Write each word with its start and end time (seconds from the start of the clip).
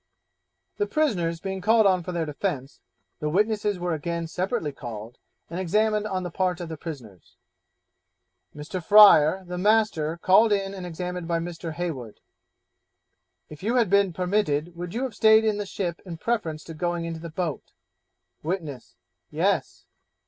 The 0.77 0.87
prisoners 0.87 1.39
being 1.39 1.61
called 1.61 1.85
on 1.85 2.01
for 2.01 2.11
their 2.11 2.25
defence, 2.25 2.79
the 3.19 3.29
witnesses 3.29 3.77
were 3.77 3.93
again 3.93 4.25
separately 4.25 4.71
called 4.71 5.19
and 5.47 5.59
examined 5.59 6.07
on 6.07 6.23
the 6.23 6.31
part 6.31 6.59
of 6.59 6.69
the 6.69 6.75
prisoners. 6.75 7.35
Mr. 8.55 8.83
Fryer, 8.83 9.43
the 9.45 9.59
master, 9.59 10.17
called 10.17 10.51
in 10.51 10.73
and 10.73 10.87
examined 10.87 11.27
by 11.27 11.37
Mr. 11.37 11.73
Heywood. 11.73 12.19
'If 13.47 13.61
you 13.61 13.75
had 13.75 13.91
been 13.91 14.11
permitted, 14.11 14.75
would 14.75 14.95
you 14.95 15.03
have 15.03 15.13
stayed 15.13 15.45
in 15.45 15.59
the 15.59 15.67
ship 15.67 16.01
in 16.03 16.17
preference 16.17 16.63
to 16.63 16.73
going 16.73 17.05
into 17.05 17.19
the 17.19 17.29
boat?' 17.29 17.71
Witness 18.41 18.95
'Yes.' 19.29 19.85